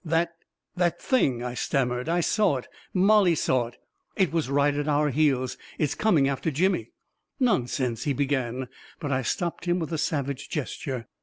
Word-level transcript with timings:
"That— 0.03 0.31
that 0.77 0.99
thing 0.99 1.41
1" 1.41 1.51
I 1.51 1.53
stammered." 1.53 2.09
I 2.09 2.21
saw 2.21 2.57
it— 2.57 2.67
Mollie 2.91 3.35
saw 3.35 3.67
it! 3.67 3.77
It 4.15 4.31
was 4.33 4.49
right 4.49 4.73
at 4.73 4.87
our 4.87 5.11
heels 5.11 5.57
I 5.79 5.83
It's 5.83 5.93
coming 5.93 6.27
after 6.27 6.49
Jimmy! 6.49 6.89
""Nonsense!" 7.49 8.03
he 8.05 8.13
began, 8.13 8.67
but 8.99 9.11
I 9.11 9.21
stopped 9.21 9.65
him 9.65 9.77
with 9.77 9.93
a 9.93 9.99
savage 9.99 10.49
gesture. 10.49 11.05